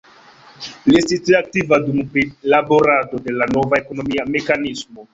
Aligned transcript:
Li 0.91 0.97
estis 1.01 1.21
tre 1.27 1.37
aktiva 1.41 1.79
dum 1.85 2.01
prilaborado 2.17 3.23
de 3.29 3.39
la 3.39 3.53
nova 3.55 3.83
ekonomia 3.85 4.31
mekanismo. 4.37 5.09